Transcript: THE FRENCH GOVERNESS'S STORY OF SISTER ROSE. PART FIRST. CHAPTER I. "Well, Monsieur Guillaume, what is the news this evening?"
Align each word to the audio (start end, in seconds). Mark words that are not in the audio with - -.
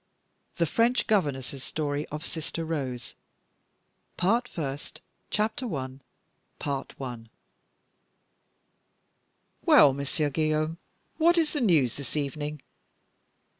THE 0.55 0.65
FRENCH 0.65 1.05
GOVERNESS'S 1.05 1.63
STORY 1.63 2.07
OF 2.07 2.25
SISTER 2.25 2.65
ROSE. 2.65 3.13
PART 4.17 4.47
FIRST. 4.47 4.99
CHAPTER 5.29 5.67
I. 5.75 5.99
"Well, 9.63 9.93
Monsieur 9.93 10.31
Guillaume, 10.31 10.79
what 11.17 11.37
is 11.37 11.53
the 11.53 11.61
news 11.61 11.97
this 11.97 12.17
evening?" 12.17 12.63